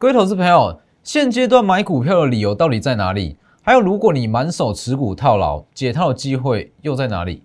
[0.00, 3.36] 各位投资朋友，现阶段买股票的理由到底在哪里？
[3.60, 7.42] 还有，如果你满手持股套牢，解套的机会又在哪里？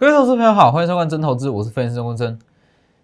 [0.00, 2.38] 各位投资朋友好，欢迎收看真投资，我是分析师钟真。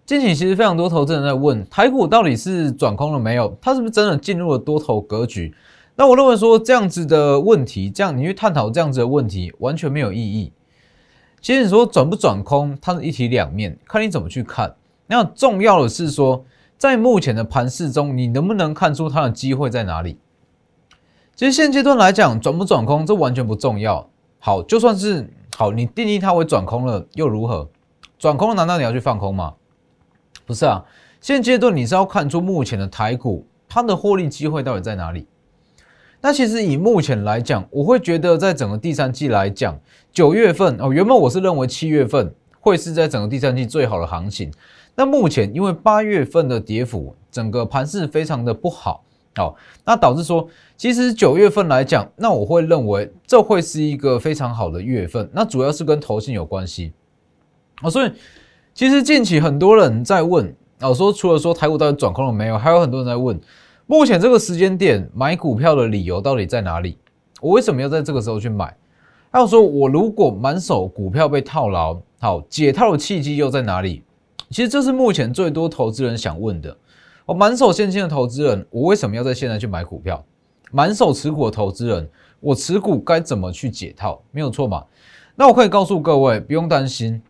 [0.03, 3.55] 近期其实非常多投资人在问台股到底是转空了没有？
[3.61, 5.53] 它是不是真的进入了多头格局？
[5.95, 10.51] 那我认为说这样子的问题，这样你去探讨这样子的问题完全没有意义。
[11.39, 14.73] 其实你说转不转空，它是一体两面，看你怎么去看。
[15.05, 16.43] 那重要的是说，
[16.79, 20.17] 在目前的盘势中，你能不能看出它的机会在哪里？
[21.35, 24.09] 其实现阶段来讲，转不转空这完全不重要。
[24.39, 25.29] 好，就算是。
[25.59, 27.67] 好，你定义它为转空了又如何？
[28.19, 29.55] 转空了难道你要去放空吗？
[30.45, 30.85] 不是啊，
[31.19, 35.25] 现阶段你是要看出目前的台股它的获利机会到底在哪里。
[36.21, 39.75] 那其实以目前来讲，我会觉得在整个第三季来讲，
[40.13, 44.53] 九月份哦，原本我是认为七月份会是在整个第三季最好的行情。
[44.93, 49.03] 那目前因为八月份的跌幅，整个盘势非常的不好。
[49.37, 55.29] 好，那导致说，其实九月份来讲，那我会认为这会是一个非常好的月份。
[55.31, 56.91] 那主要是跟投信有关系
[57.83, 58.11] 哦，所以
[58.73, 63.39] 其实近期很多人在问哦，说除了说台股到底转空了没有，还有很多人在问，
[63.85, 66.97] 目前这个时间点买股票的理由到底在哪里？
[67.39, 68.75] 我为什么要在这个时候去买？
[69.29, 74.01] 还有说我如果满手股票被套牢，好解套的契机又在哪里？
[74.49, 76.75] 其实这是目前最多投资人想问的。
[77.27, 80.23] 我满手现金的投资人，我为什么要在现在去买股票？
[80.71, 84.23] 满手持股的投资人，我持股该怎么去解套？
[84.31, 84.85] 没有错嘛？
[85.35, 87.21] 那我可以告诉各位，不用担心。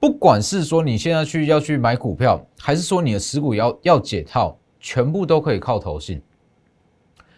[0.00, 6.20] 不管是说你现在去要去买股票，还是说你的持股要要解套，全部都可以靠投信，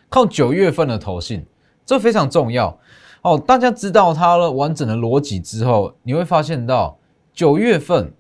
[0.09, 1.45] 靠九月份的投信，
[1.85, 2.75] 这非常重要
[3.21, 3.39] 哦。
[3.39, 6.97] 大家知道它的完整的逻辑之后，你会发现到
[7.35, 8.11] 九月份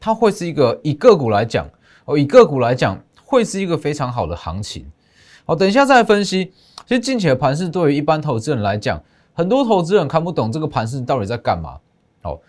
[0.00, 1.64] 它会是一个以个股来讲
[2.06, 3.00] 哦，以个股来讲。
[3.30, 4.90] 会是一个非常好的行情，
[5.44, 6.52] 好，等一下再分析。
[6.84, 9.00] 其实近期的盘势对于一般投资人来讲，
[9.32, 11.78] 很多投资人看不懂这个盘势到底在干嘛。
[12.22, 12.40] 好，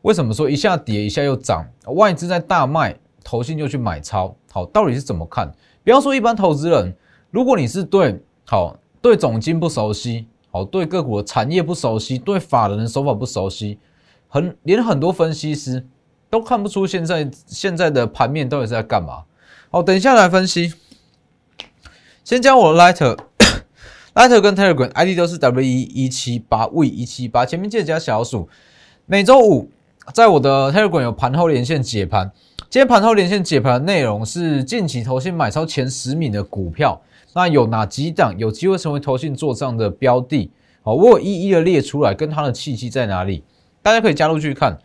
[0.00, 1.68] 为什么说一下跌一下又涨？
[1.88, 4.34] 外资在大卖，投信就去买超。
[4.50, 5.52] 好，到底是怎么看？
[5.84, 6.96] 不要说一般投资人，
[7.30, 13.78] 如果你是对好对总金不熟悉，好对个股的产业不熟悉，对法人的手法不熟悉，
[14.26, 15.86] 很连很多分析师
[16.30, 19.24] 都看不出现在现在的盘面到底在干嘛。
[19.72, 20.74] 好，等一下来分析。
[22.24, 28.48] 先将我的 Lighter，Lighter 跟 Telegram ID 都是 W 一一七八 V 一七八，前面记得加小数。
[29.06, 29.70] 每周五
[30.12, 32.32] 在我的 Telegram 有盘后连线解盘。
[32.68, 37.00] 今天盘后连线解盘的内容是近期投信买超前十名的股票，
[37.32, 40.50] 那有哪几档有机会成为投信做账的标的？
[40.82, 43.44] 好，我一一的列出来，跟它的契机在哪里？
[43.82, 44.76] 大家可以加入去看。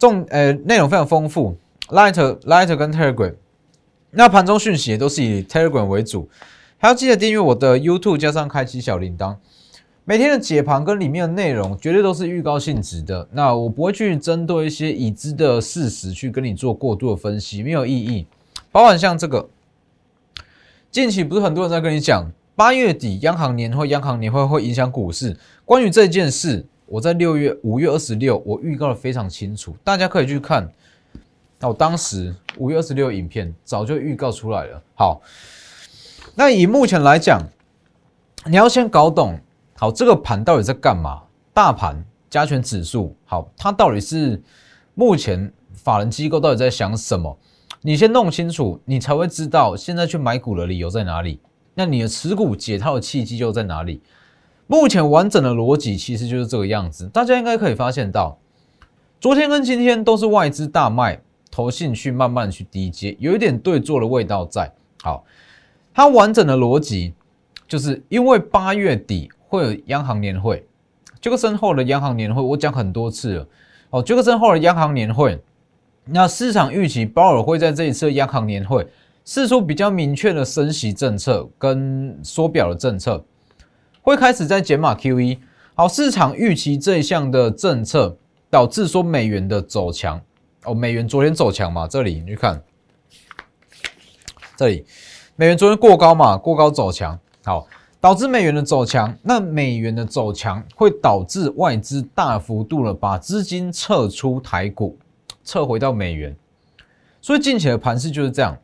[0.00, 1.56] 重呃，内容非常丰富。
[1.90, 3.34] Lighter，Lighter 跟 Telegram。
[4.12, 6.28] 那盘中讯息也都是以 Telegram 为主，
[6.78, 9.36] 还要记得订阅我的 YouTube，加上开启小铃铛。
[10.04, 13.28] 每天的解盘跟里面的内容绝对都是预告性质的。
[13.30, 18.26] 那我不会去针对一些已知的事实去跟你做过度的分析，没有意义。
[18.72, 19.48] 包含像这个，
[20.90, 25.36] 近期不是很多人在跟你讲，八月底央行年会，央行年会会影响股市。
[25.64, 30.68] 关于这件事，我在六月五月二十六，我预告的非常清楚，大家可以去看。
[31.62, 34.82] 那我当时五月二十六影片早就预告出来了。
[34.94, 35.20] 好，
[36.34, 37.42] 那以目前来讲，
[38.46, 39.38] 你要先搞懂
[39.76, 41.22] 好这个盘到底在干嘛？
[41.52, 44.42] 大盘加权指数，好，它到底是
[44.94, 47.38] 目前法人机构到底在想什么？
[47.82, 51.40] 你先弄清楚，你才会知道现在去买股的理由在哪里。
[51.74, 54.02] 那你的持股解套的契机又在哪里？
[54.66, 57.06] 目前完整的逻辑其实就是这个样子。
[57.08, 58.38] 大家应该可以发现到，
[59.20, 61.20] 昨天跟今天都是外资大卖。
[61.50, 64.70] 投信去慢慢去低接，有一点对做的味道在。
[65.02, 65.24] 好，
[65.92, 67.14] 它完整的逻辑
[67.66, 70.64] 就是因为八月底会有央行年会，
[71.20, 73.48] 杰克森后的央行年会，我讲很多次了。
[73.90, 75.38] 哦，杰克森后的央行年会，
[76.04, 78.86] 那市场预期鲍尔会在这一次央行年会
[79.24, 83.24] 试出比较明确的升息政策跟缩表的政策，
[84.02, 85.38] 会开始在减码 QE。
[85.74, 88.16] 好，市场预期这一项的政策
[88.50, 90.20] 导致说美元的走强。
[90.64, 91.88] 哦，美元昨天走强嘛？
[91.88, 92.62] 这里你去看，
[94.56, 94.84] 这里
[95.36, 96.36] 美元昨天过高嘛？
[96.36, 97.18] 过高走强。
[97.44, 97.66] 好，
[97.98, 99.16] 导致美元的走强。
[99.22, 104.98] 那美元的走强会导致外资大幅度的把资金撤出台股，
[105.44, 106.36] 撤回到美元。
[107.22, 108.56] 所以近期的盘势就是这样，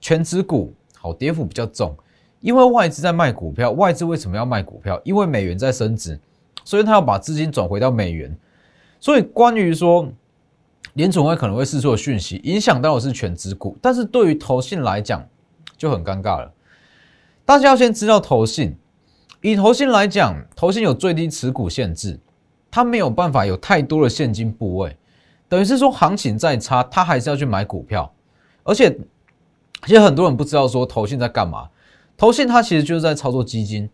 [0.00, 1.94] 全指股好跌幅比较重，
[2.40, 3.70] 因为外资在卖股票。
[3.72, 4.98] 外资为什么要卖股票？
[5.04, 6.18] 因为美元在升值，
[6.64, 8.34] 所以他要把资金转回到美元。
[8.98, 10.10] 所以关于说
[10.96, 15.26] 联总会可能会释出讯息，影响到的是全指股，但是对于投信来讲
[15.76, 16.50] 就很尴尬了。
[17.44, 18.74] 大家要先知道投信，
[19.42, 22.18] 以投信来讲，投信有最低持股限制，
[22.70, 24.96] 它没有办法有太多的现金部位。
[25.48, 28.12] 等于是说，行情再差，他还是要去买股票，
[28.64, 28.98] 而且，
[29.84, 31.68] 其实很多人不知道说投信在干嘛。
[32.16, 33.88] 投信它其实就是在操作基金，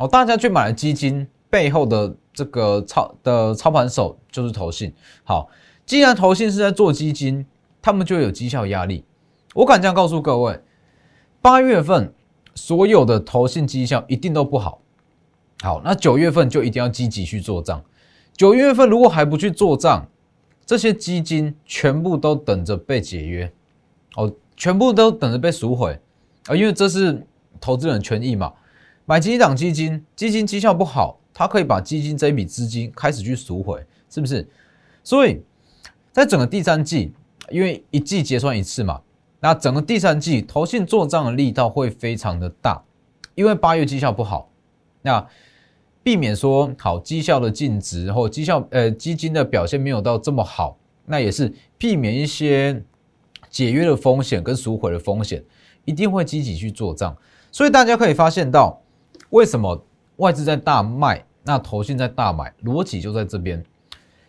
[0.00, 4.92] 哦，大家去买了基金背后的这个操的操盘手就是投信。
[5.22, 5.48] 好，
[5.86, 7.46] 既然投信是在做基金，
[7.80, 9.04] 他们就有绩效压力。
[9.54, 10.60] 我敢这样告诉各位，
[11.40, 12.12] 八月份
[12.56, 14.82] 所有的投信绩效一定都不好。
[15.62, 17.82] 好，那九月份就一定要积极去做账。
[18.36, 20.06] 九月份如果还不去做账，
[20.66, 23.50] 这些基金全部都等着被解约，
[24.16, 25.98] 哦，全部都等着被赎回
[26.48, 26.56] 啊！
[26.56, 27.24] 因为这是
[27.60, 28.52] 投资人权益嘛，
[29.04, 34.46] 买几档基金，基金绩效不好，他可以把基金这一笔资金开始去赎回，是不是？
[35.04, 35.40] 所以
[36.16, 37.12] 在整个第三季，
[37.50, 39.02] 因为一季结算一次嘛，
[39.40, 42.82] 那整个第三季投信做账的力道会非常的大，
[43.34, 44.48] 因为八月绩效不好，
[45.02, 45.26] 那。
[46.02, 52.80] 避免说好绩效的净值或绩效呃基金的表现没有到这么好，那也是避免一些
[53.50, 55.42] 解约的风险跟赎回的风险，
[55.84, 57.16] 一定会积极去做账。
[57.50, 58.80] 所以大家可以发现到，
[59.30, 59.84] 为什么
[60.18, 63.60] 外资在大卖，那投信在大买，逻辑就在这边。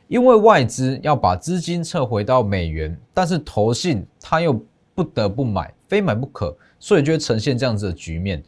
[0.08, 4.60] 因为外资要把资金撤回到美元，但是投信他又
[4.96, 8.44] 不得不买，非买不可，所以就会呈现这样子的局面。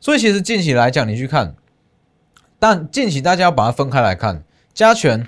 [0.00, 1.54] 所以其实近期来讲，你去看。
[2.58, 4.42] 但近期大家要把它分开来看，
[4.74, 5.24] 加权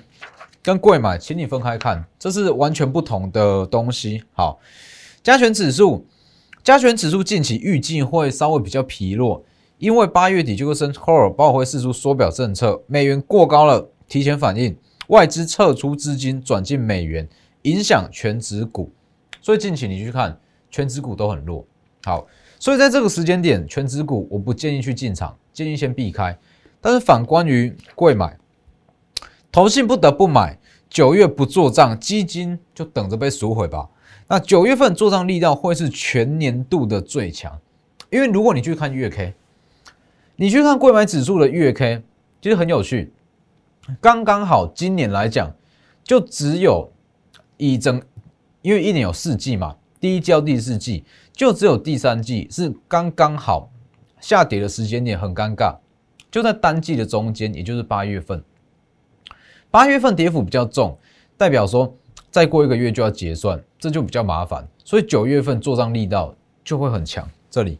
[0.61, 4.23] 跟贵买，请你分开看，这是完全不同的东西。
[4.33, 4.59] 好，
[5.23, 6.05] 加权指数，
[6.61, 9.45] 加权指数近期预计会稍微比较疲弱，
[9.77, 14.77] 因为八月底就会升 core，包括会释出缩表政策，美元过高了，提前反应，
[15.11, 17.27] 外资撤出资金转进美元，
[17.63, 18.89] 影响全指股，
[19.41, 21.65] 所以近期你去看全指股都很弱。
[22.03, 22.25] 好，
[22.57, 26.37] 所以在这个时间点，全指股我不建议去进场，建议先避开。
[26.79, 28.37] 但是反观于贵买，
[29.51, 30.57] 投信不得不买，
[30.89, 33.89] 九月不做账，基金就等着被赎回吧。
[34.29, 37.59] 那九月份做账力道会是全年度的最强，
[38.09, 39.33] 因为如果你去看月 K，
[40.37, 42.01] 你去看贵买指数的月 K，
[42.41, 43.11] 其实很有趣，
[43.99, 45.53] 刚刚好今年来讲，
[46.03, 46.91] 就只有
[47.57, 48.01] 一整，
[48.61, 53.71] 因为一年有四季嘛，第一季到第四季，就只有第三季是刚刚好
[54.19, 55.75] 下跌的时间点，很尴尬。
[56.29, 58.41] 就在单季的中间，也就是八月份，
[59.69, 60.97] 八月份跌幅比较重，
[61.35, 61.93] 代表说
[62.29, 66.33] 再过一个月就要结算，这就比较麻烦，所以九月份做账力道
[66.63, 67.29] 就会很强。
[67.49, 67.79] 这里，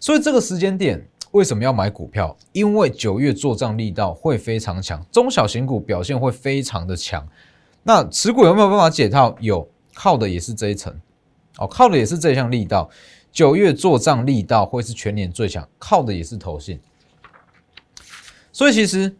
[0.00, 2.34] 所以这个时间点为什么要买股票？
[2.52, 7.26] 因为九月做账力道会非常强，中小型股表现会非常的强。
[7.82, 9.34] 那持股有没有办法解套？
[9.40, 10.94] 有，靠的也是这一层，
[11.58, 12.88] 哦，靠的也是这项力道。
[13.32, 16.78] 九月做账力道会是全年最强，靠的也是投信。
[18.52, 19.16] 所以其实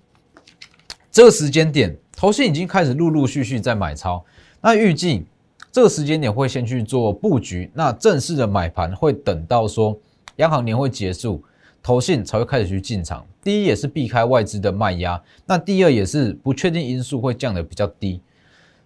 [1.11, 4.23] 这个时间点，投信已经开始陆陆续续在买超。
[4.61, 5.25] 那预计
[5.73, 9.99] 这个时间点会先去做布局，那正式的买盘会等到说
[10.37, 11.42] 央行年会结束，
[11.82, 13.26] 投信才会开始去进场。
[13.42, 18.20] 第一也是避开外资的卖压，那第二也是不确定因素会降的比较低。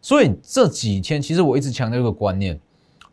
[0.00, 2.58] 所以这几天其实我一直强调一个观念：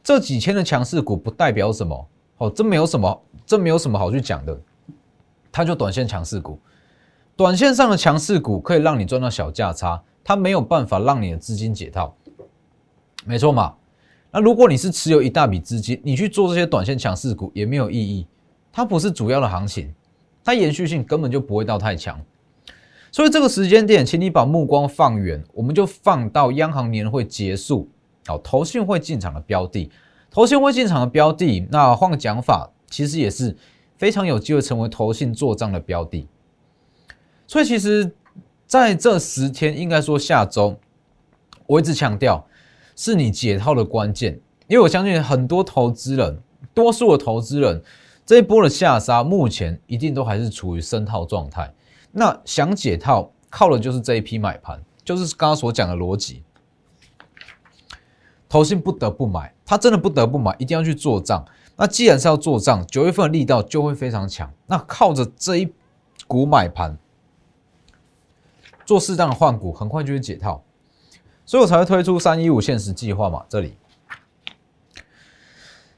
[0.03, 4.57] 这几天的强势股不代表什么，哦，这没有什么，这没有什么好去讲的，
[5.51, 6.57] 它就短线强势股。
[7.35, 12.15] 短线上的强势股可以让你赚到小价差，它没有办法让你的资金解套，
[13.25, 13.73] 没错嘛？
[14.31, 18.27] 那如果你是持有一大笔资金，你去做这些短线强势股也没有意义，
[18.74, 19.94] 它不是主要的行情，
[20.44, 22.20] 它延续性根本就不会到太强。
[23.12, 27.88] 所以这个时间点，请你把目光放远，我们就放到央行年会结束，
[28.25, 29.92] 好，投信会进场的标的，
[30.32, 33.56] 投信会进场的标的，那换个讲法，其实也是
[33.96, 36.27] 非常有机会成为投信做账的标的。
[37.46, 38.12] 所以其实
[38.65, 40.75] 在这十天，应该说下周，
[41.68, 42.44] 我一直强调
[42.96, 44.34] 是你解套的关键，
[44.68, 46.42] 因为我相信很多投资人，
[46.74, 47.80] 多数的投资人
[48.25, 51.74] 这一波的下杀，目前一定都还是处于深套状态。
[52.12, 56.44] 那想解套，靠的就是这一批买盘，就是刚刚所讲的逻辑。
[58.48, 61.44] 投信不得不买，他真的不得不买，一定要去做账。
[61.75, 64.53] 那既然是要做账，九月份的力道就会非常强。
[64.68, 65.74] 那靠着这一
[66.27, 66.96] 股买盘
[68.86, 70.63] 做适当的换股，很快就会解套，
[71.46, 73.44] 所以我才会推出三一五限时计划嘛。
[73.50, 73.75] 这里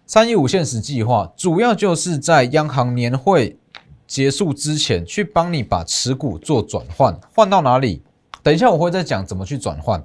[0.07, 3.57] 三一五限时计划主要就是在央行年会
[4.05, 8.03] 结束之前，去帮你把持股做转换，换到哪里？
[8.43, 10.03] 等一下我会再讲怎么去转换，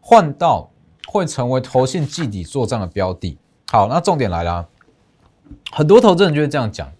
[0.00, 0.70] 换到
[1.08, 3.36] 会成为投信季底做账的标的。
[3.72, 4.68] 好，那重点来了，
[5.72, 6.92] 很多投资人就会这样讲。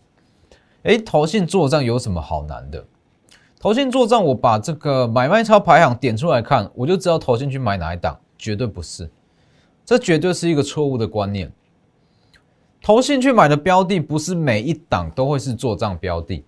[0.83, 2.85] 哎，投信做账有什么好难的？
[3.61, 9.09] 投信做账，我把这个买卖超排行点出来看，我就知道投信去买哪一档，绝对不是，
[9.85, 11.53] 这绝对是一个错误的观念。
[12.83, 16.45] 投信去买的标的，不是每一档都会是做账标的。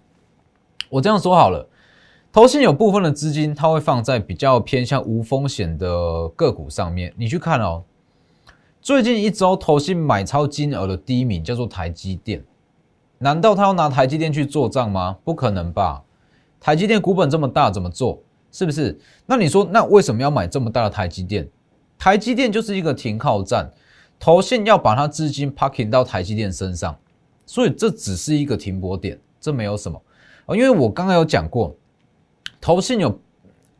[0.90, 1.68] 我这样说好了，
[2.32, 7.14] 投信有部分的资金，它会放在比较偏向无风险的个股上面。
[7.16, 7.84] 你去看哦，
[8.82, 12.44] 最近一周投信买超金额的第一名叫做台积电。
[13.18, 15.16] 难道他要拿台积电去做账吗？
[15.22, 16.02] 不可能吧！
[16.60, 18.20] 台积电股本这么大，怎么做？
[18.50, 18.98] 是不是？
[19.24, 21.48] 那你说，那为什么要买这么大的台积电？
[21.96, 23.70] 台积电就是一个停靠站，
[24.24, 26.98] 投信要把它资金 parking 到台积电身上，
[27.44, 30.00] 所以这只是一个停泊点，这没有什么
[30.46, 30.56] 啊。
[30.56, 31.76] 因为我刚刚有讲过，
[32.58, 33.20] 投信有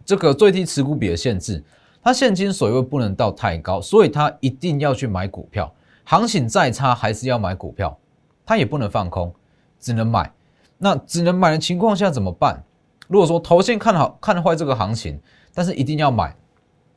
[0.04, 1.64] 这个最低持股比的限制，
[2.02, 5.72] 它现金水位不能到太高，所以它一定要去买股票，
[6.04, 7.98] 行情再差还是要买股票。
[8.44, 9.32] 它也不能放空，
[9.80, 10.30] 只能买。
[10.76, 12.62] 那只能买的情况下怎么办？
[13.08, 15.18] 如果说投信看好看坏这个行情，
[15.54, 16.36] 但是一定要买，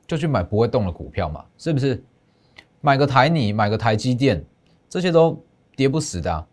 [0.06, 2.04] 就去买不会动的股票嘛，是不是？
[2.82, 4.44] 买个台泥，买个台积电，
[4.90, 5.44] 这些都
[5.76, 6.46] 跌不死的。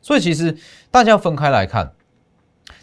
[0.00, 0.56] 所以其实
[0.90, 1.92] 大家要分开来看。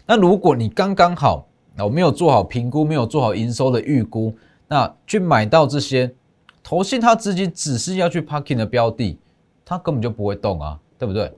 [0.06, 1.46] 那如果你刚刚好，
[1.78, 4.34] 我没有做好评估，没有做好营收的预估，
[4.68, 6.14] 那去买到这些
[6.62, 9.18] 投信，它资金只是要去 parking 的标的，
[9.64, 10.78] 它根本就不会动啊。
[11.02, 11.32] 对不对？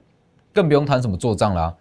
[0.53, 1.75] 更不用谈什么做账啦。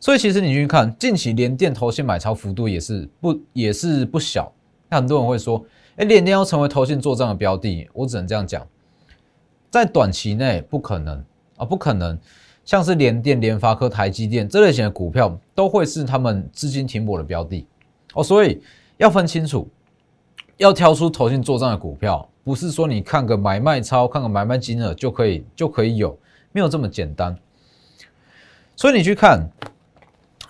[0.00, 4.52] 所以其实你去看近期连电投信买超幅度也是不也是不小。
[4.88, 5.64] 那很多人会说，
[5.94, 8.66] 哎，连电要成为投信做账的标的，我只能这样讲，
[9.70, 11.24] 在短期内不可能
[11.56, 12.18] 啊，不可能。
[12.64, 17.66] 像是联电、联发科、台积电这类型的股票，都会是他们资金停泊的标的
[18.12, 18.22] 哦。
[18.22, 18.60] 所以
[18.98, 19.66] 要分清楚，
[20.58, 26.18] 要挑出投信做账的股票，不是说你看个买卖超，看个买卖金额就可以就可以有。
[26.50, 27.36] 没有这么简单，
[28.74, 29.46] 所以你去看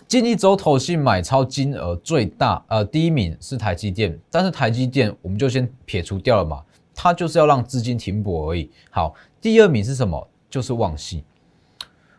[0.07, 6.63] 近一周投信买超金额最大，呃，第一名是台积电，但是台积电我们就先撇除掉了嘛，
[7.01, 8.69] 它就是要让资金停泊而已。
[8.91, 10.29] 好，第二名是什么？
[10.51, 11.23] 就是旺系。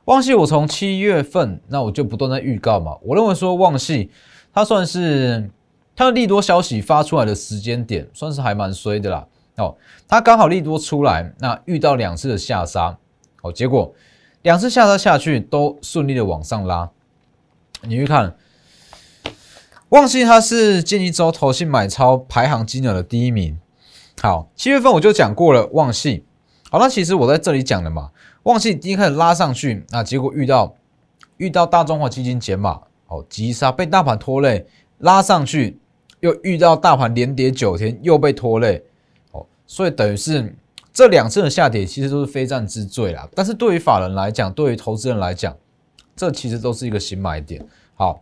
[0.06, 4.10] 旺系我从七月份那我就不断在预告嘛，我认为说旺系
[4.54, 5.52] 它算是
[5.98, 9.28] 它的利多消息发出来的时间点，算是还蛮衰的啦。
[9.58, 9.76] 哦，
[10.08, 12.98] 它刚好利多出来，那遇到两次的下杀。
[13.42, 13.94] 好，结果
[14.44, 16.90] 两次下杀下去都顺利的往上拉。
[17.82, 18.34] 你去看，
[19.90, 23.60] 旺系它是近一周投信买超排行金额的第一名。
[24.22, 26.24] 好，七月份我就讲过了，旺信。
[26.70, 28.12] 好，那其实我在这里讲的嘛，
[28.44, 30.76] 旺信第一开始拉上去，那结果遇到
[31.38, 34.66] 遇到大中华基金减码，哦，急杀被大盘拖累，
[34.98, 35.80] 拉上去
[36.20, 38.84] 又遇到大盘连跌九天又被拖累，
[39.32, 40.56] 哦，所以等于是。
[40.92, 45.56] 这两次的下跌其实都是非战之罪啦，但是对于法人来讲，对于投资人来讲，
[46.14, 47.66] 这其实都是一个新买点。
[47.96, 48.22] 好，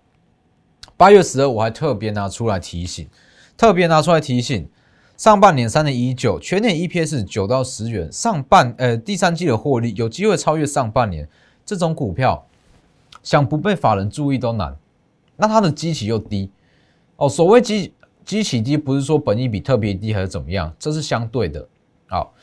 [0.95, 3.07] 八月十二我还特别拿出来提醒，
[3.55, 4.69] 特别拿出来提醒，
[5.17, 11.27] 上半年三点一九，全年 EPS 九到十元，上半呃第三季的获利有机会超越上半年，
[11.65, 12.45] 这种股票
[13.23, 14.77] 想不被法人注意都难。
[15.35, 16.51] 那它的基期又低
[17.15, 17.91] 哦，所谓基
[18.23, 21.67] 基期低，不是说本益比特别低还是怎么样，这是相对的。
[22.07, 22.33] 好。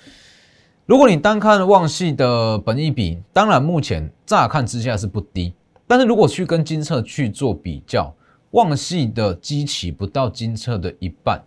[0.87, 5.55] 如果你单看旺系的本益比，当然目前乍看之下是不低，
[5.87, 8.15] 但是如果去跟金策去做比较，
[8.51, 11.43] 旺系的基期不到金策的一半，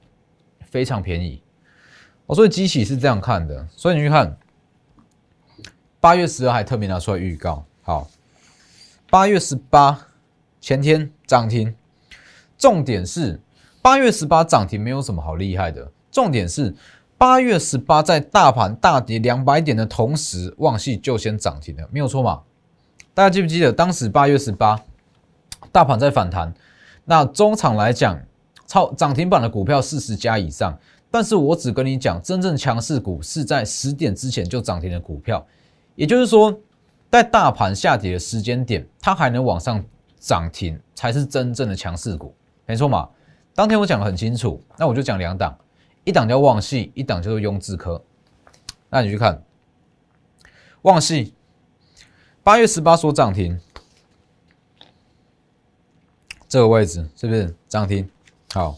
[0.70, 1.42] 非常便宜。
[2.26, 4.38] 哦，所以机器是这样看的，所以你去看
[6.00, 8.08] 八月十二还特别拿出来预告，好，
[9.10, 10.08] 八月十八
[10.62, 11.76] 前天涨停，
[12.58, 13.40] 重点是
[13.82, 16.76] 八月十八涨停没有什么好厉害的，重点是。
[17.20, 22.44] 八月十八，在大盘大跌两百点的同时，旺系就先涨停了，没有错嘛？
[23.16, 24.80] 大家记不记得当时八月十八，
[25.72, 26.54] 大盘在反弹，
[27.06, 28.22] 那中场来讲，
[28.68, 30.78] 超涨停板的股票四十家以上，
[31.10, 35.44] 但是我只跟你讲，真正强势股是在十点之前就涨停的股票，
[35.96, 36.54] 也就是说，
[37.10, 39.84] 在大盘下跌的时间点，它还能往上
[40.20, 43.10] 涨停，才是真正的强势股，没错嘛？
[43.56, 45.58] 当天我讲的很清楚，那我就讲两档。
[46.04, 48.02] 一档叫旺系，一档叫做雍智科。
[48.90, 49.44] 那你去看
[50.84, 51.34] 旺系，
[52.44, 53.60] 八月十八所涨停，
[56.48, 58.10] 这个位置是不是涨停？
[58.58, 58.76] 好，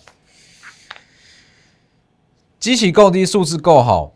[2.59, 4.11] 机器够低，数字够好，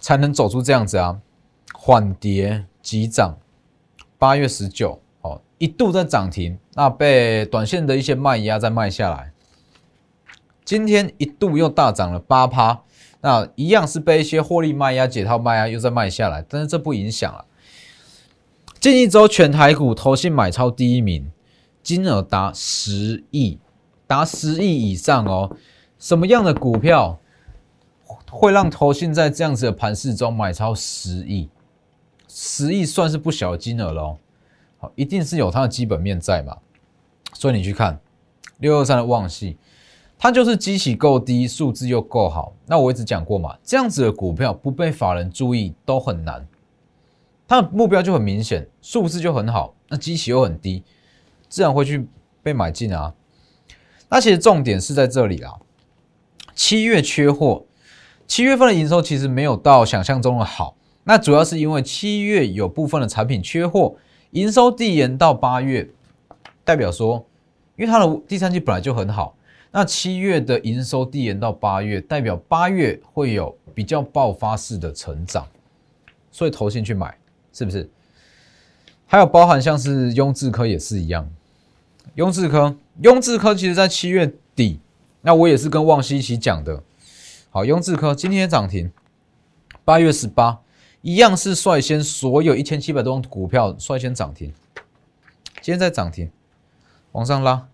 [0.00, 1.20] 才能走出这样子啊，
[1.72, 3.38] 缓跌急涨。
[4.18, 9.32] 八月十九，哦，一度在涨停，那被短线的一些卖压再卖下来。
[10.64, 12.82] 今天一度又大涨了八趴，
[13.20, 17.44] 那一样是被一些获利卖压解套卖压又在卖下来，但是这不影响了。
[18.80, 21.30] 近一周全台股投信买超第一名，
[21.84, 23.60] 金额达十亿，
[24.06, 25.56] 达十亿以上哦。
[25.98, 27.18] 什么样的股票
[28.30, 31.48] 会让投信在这样子的盘势中买超十亿？
[32.28, 34.18] 十亿算是不小的金额喽。
[34.78, 36.56] 好，一定是有它的基本面在嘛。
[37.32, 37.98] 所以你去看
[38.58, 39.56] 六二三的旺系。
[40.16, 42.54] 它就是基企够低，数字又够好。
[42.66, 46.46] 那我一直讲过嘛，这样子的股票不被法人注意都很难。
[47.46, 50.82] 它的目标就很明显，数字就很好，那基企又很低，
[51.48, 52.08] 自然会去
[52.42, 53.12] 被买进啊。
[54.14, 55.52] 那其实重点是在这里啦。
[56.54, 57.64] 七月缺货，
[58.28, 60.76] 七月份的营收其实没有到想象中的好。
[61.02, 63.96] 那主要是因为七月有部分的产品缺货，
[64.30, 65.90] 营收递延到八月，
[66.62, 67.26] 代表说，
[67.74, 69.36] 因为它的第三季本来就很好。
[69.72, 75.44] 那七月的营收递延到八月，代表八月会有比较爆发式的成长，
[76.30, 77.12] 所以投信去买，
[77.52, 77.90] 是不是？
[79.06, 81.28] 还有包含像是雍智科也是一样，
[82.14, 84.78] 雍智科，雍智科其实在七月底，
[85.22, 86.80] 那我也是跟旺西一起讲的。
[87.50, 88.92] 好，雍智科今天涨停，
[89.84, 90.60] 八月十八
[91.02, 94.52] 一样是率先所有一千七百多张股票率先涨停，
[95.60, 96.30] 今天在涨停，
[97.12, 97.66] 往上拉。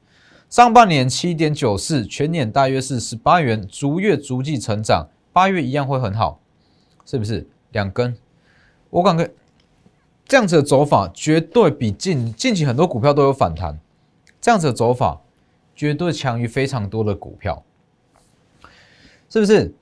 [0.48, 6.40] 上半年七点九四，全年大约是十八元，逐月逐季成长，八月一样会很好，
[7.04, 7.46] 是不是？
[7.72, 8.16] 两根，
[8.88, 9.30] 我感觉
[10.24, 13.78] 这样子的走法绝对比近近期很多股票都有反弹，
[14.40, 15.20] 这样子的走法
[15.74, 17.62] 绝对强于非常多的股票，
[19.28, 19.74] 是不是？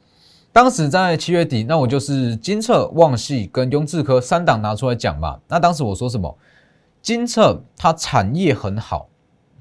[0.52, 5.38] 当时在七月底，那我就是金策、旺系跟雍智科三档拿出来讲嘛。
[5.48, 6.36] 那当时我说什么？
[7.00, 9.08] 金策它产业很好。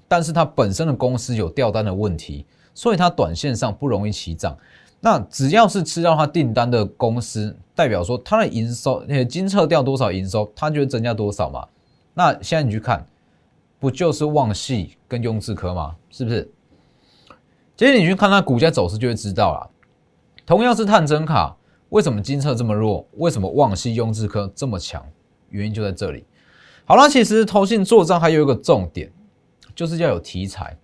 [0.09, 4.57] 但是它本身的公司有掉单的问题，所以它短线上不容易起涨。
[5.01, 11.67] 那只要是吃到它订单的公司，代表说它的营收，金策掉多少营收，它就会增加多少嘛。
[12.13, 13.05] 那现在你去看，
[13.79, 15.95] 不就是旺系跟雍智科吗？
[16.09, 16.51] 是不是？
[17.75, 19.69] 其实你去看它股价走势，就会知道了。
[20.45, 21.55] 同样是探针卡，
[21.89, 23.07] 为什么金策这么弱？
[23.17, 25.05] 为什么旺系、雍智科这么强？
[25.49, 26.25] 原因就在这里。
[26.85, 29.11] 好了，其实投信做账还有一个重点。
[29.75, 30.75] 就是要有题材，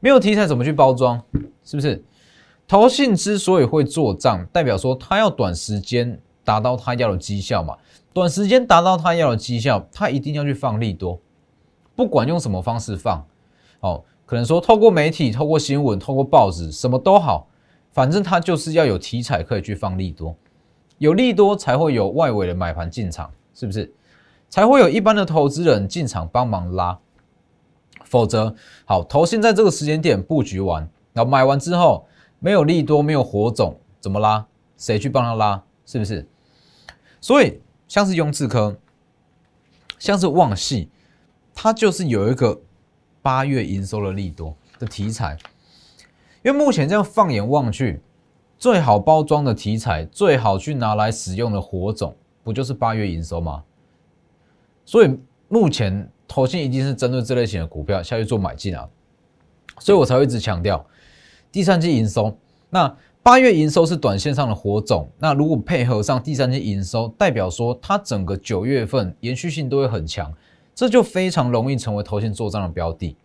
[0.00, 1.22] 没有题材怎么去包装？
[1.62, 2.02] 是不是？
[2.66, 7.76] 投信之所以会做账，代表说他要短时间达到他要的绩效嘛。
[8.12, 11.20] 短时间达到他要的绩效，他一定要去放利多，
[11.94, 13.24] 不管用什么方式放，
[13.80, 17.48] 哦，可能说透过媒体、透过新闻、透过报纸，什么都好，
[17.92, 20.34] 反正他就是要有题材可以去放利多，
[20.98, 23.92] 有利多才会有外围的买盘进场，是不是？
[24.48, 26.98] 才会有一般的投资人进场帮忙拉。
[28.04, 32.06] 否则，好，投信在这个时间点布局完，然后买完之后
[32.38, 34.46] 没有利多，没有火种，怎么拉？
[34.76, 35.62] 谁去帮他拉？
[35.86, 36.28] 是不是？
[37.20, 38.76] 所以像是雍智科，
[39.98, 40.90] 像是旺系，
[41.54, 42.60] 它就是有一个
[43.20, 45.36] 八月营收的利多的题材。
[46.42, 48.00] 因为目前这样放眼望去，
[48.58, 53.62] 最好包装的题材，最好去拿来使用的火种，不就是八月营收吗？
[54.84, 56.08] 所以目前。
[56.28, 58.88] 投信一定是针对这类型的股票下去做买进啊，
[59.78, 60.82] 所以我才会一直强调
[61.50, 62.34] 第三季营收。
[62.70, 70.32] 那八月营收是短线上的火种，那如果配合上第三季营收，代表说它整个九月份延续性都会很强，
[70.74, 73.16] 这就非常容易成为投信做账的标的。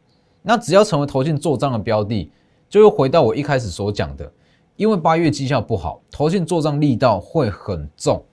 [0.41, 2.31] 那只要成为投信做账的标的，
[2.69, 4.31] 就又回到我一开始所讲的，
[4.75, 8.23] 因为八月绩效不好，投信做账力道会很重，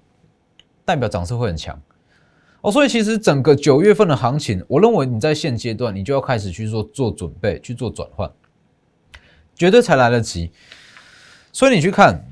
[0.85, 1.81] 代表涨势会很强。
[2.61, 8.31] 哦，所以其实整个九月份的行情，我认为你在现阶段，你就要开始去做做准备，去做转换，
[9.55, 10.51] 绝对才来得及。
[11.53, 12.25] 所以你去看，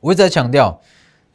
[0.00, 0.80] 我一直在强调，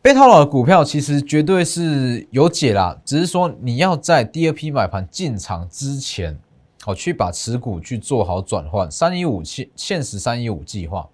[0.02, 6.40] 被套牢的股票其实绝对是有解啦，只是说你要在第二批买盘进场之前，
[6.82, 8.90] 好去把持股去做好转换。
[8.90, 11.08] 三一五现现实三一五计划，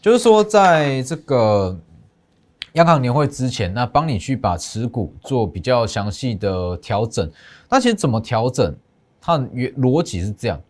[0.00, 1.78] 就是说在这个。
[2.74, 7.28] 央行年会之前，那帮你去把持股做比较详细的调整。
[7.68, 8.72] 那其实怎么调整？
[9.20, 10.60] 它原逻辑是这样：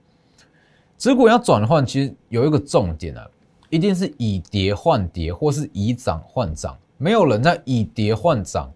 [0.96, 3.29] 持股要转换，其实有一个重点啊，
[3.68, 6.75] 一定是以跌换跌，或是以涨换涨。
[7.02, 8.70] 没有人在以跌换涨，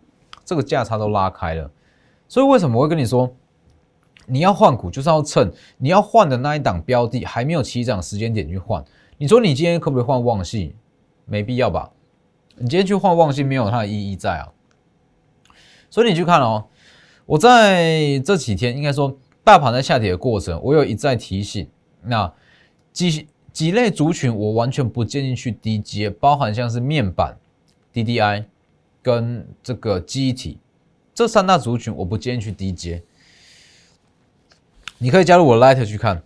[0.47, 1.71] 这个价差都拉开了。
[2.27, 3.31] 所以为什么我会跟你说，
[4.25, 8.83] 你要换股就是要趁你要换的那一档标的还没有起涨时间点去换。
[9.19, 10.75] 你说你今天可不可以换旺系？
[11.27, 11.91] 没必要吧？
[12.57, 14.49] 你今天去换旺系没有它的意义在啊。
[15.91, 16.65] 所以你去看哦，
[17.27, 21.69] 我在这几天应该说大盘在下跌的过程，我有一再提醒，
[22.03, 22.33] 那
[22.91, 27.37] 几几类族群我完全不建议去低接，包含像是面板、
[27.95, 28.45] DDI
[29.01, 30.59] 跟这个记忆体
[31.15, 33.03] 这三大族群，我不建议去低接。
[34.99, 36.23] 你可以加入我 Light 去看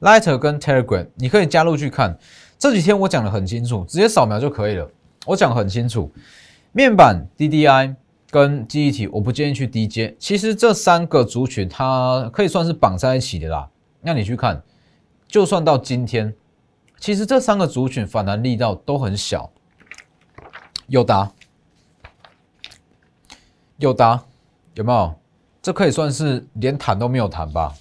[0.00, 2.16] ，Light 跟 Telegram，你可以加入去看。
[2.58, 4.90] 这几天我讲的很清楚，直接扫描就可以了。
[5.26, 6.10] 我讲很清楚，
[6.72, 7.96] 面板、DDI
[8.30, 10.14] 跟记忆体，我不建议去低接。
[10.18, 13.68] 其实这三个族群它可以算是绑在一起的啦。
[14.00, 14.62] 那你去看。
[15.26, 16.34] 就算到今天，
[16.98, 19.52] 其实这三个族群反弹力道都很小。
[20.88, 21.30] 友达，
[23.76, 24.24] 友达
[24.72, 25.14] 有没有？
[25.60, 27.74] 这可以算是连谈都没有谈吧？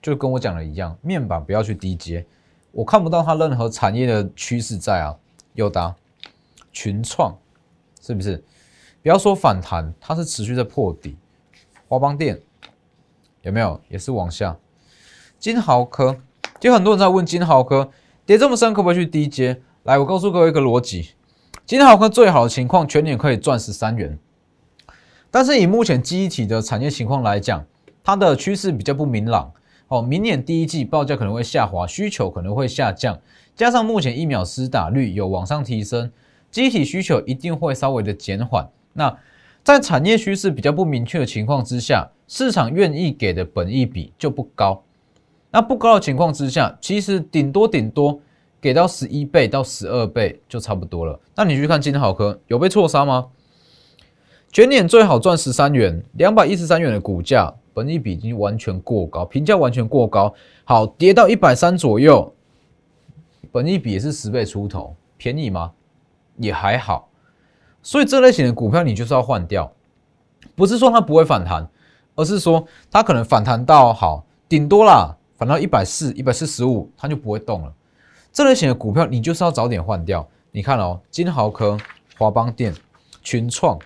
[0.00, 2.24] 就跟我讲的一样，面板不要去低接，
[2.70, 5.16] 我看不到它任何产业的趋势在啊。
[5.54, 5.96] 友达、
[6.72, 7.36] 群创，
[8.00, 8.36] 是不是？
[9.02, 11.16] 不要说反弹，它是持续在破底。
[11.88, 12.40] 华邦电
[13.42, 13.80] 有没有？
[13.88, 14.56] 也是往下。
[15.40, 16.20] 金豪科。
[16.60, 17.90] 就很多人在问金豪科
[18.24, 19.60] 跌这么深可不可以去低接？
[19.82, 21.10] 来，我告诉各位一个逻辑：
[21.66, 24.18] 今天好看最好的情况全年可以赚十三元，
[25.30, 27.64] 但是以目前机体的产业情况来讲，
[28.02, 29.50] 它的趋势比较不明朗。
[29.88, 33.18] 哦，明年第一季报价可能会下滑，需求可能会下降，
[33.56, 36.12] 加上目前疫苗施打率有往上提升，
[36.50, 38.68] 机体需求一定会稍微的减缓。
[38.92, 39.16] 那
[39.62, 44.82] 在产业趋势比较不明确的情况之下，市场愿意给的本益比就不高。
[45.50, 48.20] 那不高的情况之下，其实顶多顶多
[48.64, 51.20] 给到十一倍到十二倍就差不多了。
[51.34, 53.26] 那你去看金好科有被错杀吗？
[54.50, 60.32] 全年最好赚十三元，两百一十三元的股价，本益比已经完全过高，评价完全过高。
[60.64, 62.32] 好，跌到一百三左右，
[63.52, 65.72] 本益比也是十倍出头，便宜吗？
[66.38, 67.10] 也还好。
[67.82, 69.70] 所以这类型的股票你就是要换掉，
[70.54, 71.68] 不是说它不会反弹，
[72.14, 75.14] 而是说它可能反弹到好顶多啦。
[75.36, 77.74] 反到一百四、一百四十五，它就不会动了。
[78.34, 80.28] 这类型的股票，你就是要早点换掉。
[80.50, 81.78] 你看哦，金豪科、
[82.18, 82.74] 华邦电、
[83.22, 83.78] 群创、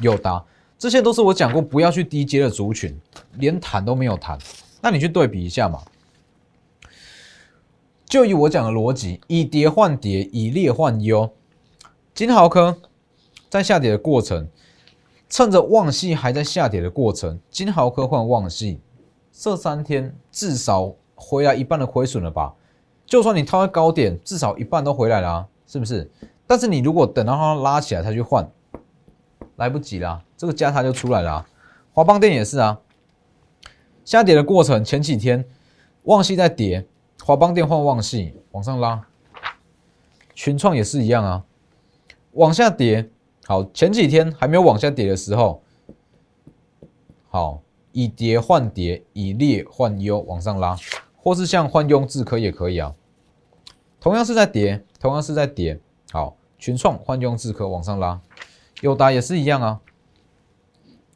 [0.00, 0.44] 友达，
[0.78, 2.96] 这些都是我讲过不要去低阶的族群，
[3.34, 4.38] 连谈都没有谈。
[4.80, 5.82] 那你去对比一下嘛。
[8.04, 11.28] 就以我讲的逻辑，以跌换跌，以劣换优。
[12.14, 12.80] 金豪科
[13.50, 14.46] 在下跌的过程，
[15.28, 18.78] 趁着旺系还在下跌的过程，金豪科换旺系。
[19.32, 22.54] 这三天至少回来一半的亏损了吧？
[23.06, 26.10] 就算你套在高点，至少一半都回来了，是不是？
[26.46, 28.50] 但是你如果等到它拉起来才去换，
[29.56, 31.46] 来不及了，这个价差就出来了。
[31.92, 32.80] 华邦电也是啊，
[34.04, 35.44] 下跌的过程前几天
[36.02, 36.86] 旺系在跌，
[37.24, 39.06] 华邦电换旺系往上拉，
[40.34, 41.44] 群创也是一样啊，
[42.32, 43.08] 往下跌。
[43.46, 45.62] 好，前几天还没有往下跌的时候，
[47.28, 47.62] 好。
[47.92, 50.76] 以跌换跌，以劣换优，往上拉，
[51.26, 52.94] 或是像换庸智科也可以啊。
[53.98, 55.76] 同样是在跌，同样是在跌。
[56.12, 58.20] 好，群创换庸智科往上拉，
[58.80, 59.80] 友达也是一样啊。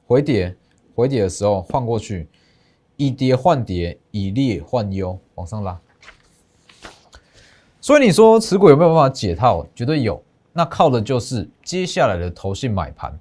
[0.09, 0.57] 回跌，
[0.97, 2.29] 回跌的时候换过去，
[2.97, 5.81] 以跌换跌，以劣换优，往上拉。
[7.81, 9.65] 所以你说持股有没有办法解套？
[9.77, 10.21] 绝对有。
[10.53, 13.17] 那靠的就是接下来的投信买盘。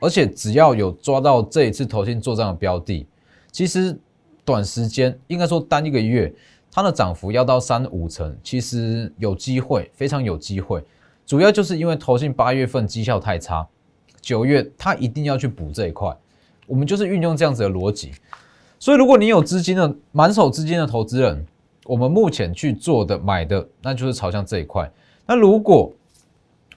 [0.00, 3.06] 而且只要有抓到这一次投信做账的标的，
[3.50, 3.98] 其实
[4.46, 6.32] 短时间应该说单一个月，
[6.70, 10.82] 它的涨幅要到三五成，其实有机会，非常有机会。
[11.26, 13.66] 主要就是因为投信八月份绩效太差，
[14.20, 16.16] 九月它一定要去补这一块。
[16.66, 18.12] 我们就是运用这样子的逻辑。
[18.78, 21.44] 所以如果你有资金的满手资金的投资人，
[21.84, 24.90] 我们目前去做的买的，那就是朝向这一块。
[25.26, 25.92] 那如果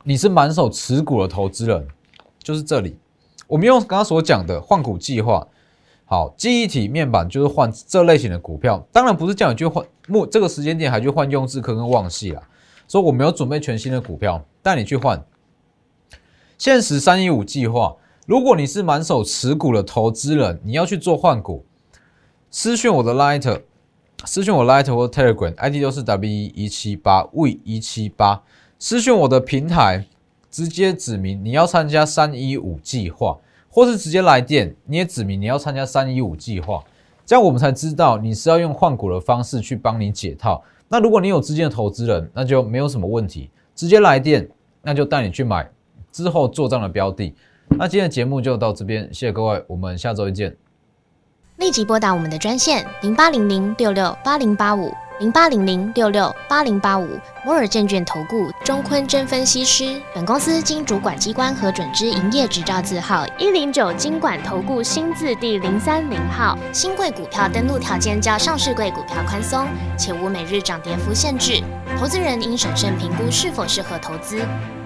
[0.04, 1.88] 你是满手持股的投资人，
[2.42, 2.98] 就是这里。
[3.48, 5.48] 我们用刚刚所讲的换股计划，
[6.12, 12.42] 好，记忆体面板就是换这类型的股票，当然不是叫你去换，目这个时间点还去换用智科跟旺系啦。
[12.88, 15.24] 所以我没有准备全新的股票带你去换。
[16.58, 17.96] 限时三一五计划，
[18.26, 21.64] 如果你是满手持股的投资人，你要去做换股，
[22.50, 23.62] 私讯我的 Light，
[24.26, 28.42] 私讯我 Light 或 Telegram，ID 都是 W 一七八 V 一七八，
[28.80, 30.08] 私讯我的平台。
[30.52, 33.38] 直接指明你要参加三一五计划，
[33.80, 36.84] 或是直接来电，你也指明你要参加三一五计划，
[37.26, 40.62] 这样我们才知道你是要用换股的方式去帮你解套。
[40.90, 44.46] 那如果你有资金的投资人，那就没有什么问题，直接来电，
[44.82, 45.66] 那就带你去买
[46.12, 47.34] 之后做账的标的。
[47.70, 50.54] 那今天的节目就到这边，谢谢各位，我们下周一见。
[51.56, 60.02] 立即拨打我们的专线零八零零六六八零八五零八零零六六八零八五摩尔证券投顾钟坤真分析师。
[60.16, 66.58] 本公司经主管机关核准之营业执照字号一零九经管投顾新字第零三零号。
[66.72, 71.62] 新贵股票登录条件较上市贵股票宽松，且无每日涨跌幅限制。
[72.00, 74.40] 投资人应审慎评估是否适合投资。